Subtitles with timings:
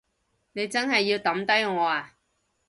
[0.53, 2.13] 你真係要抌低我呀？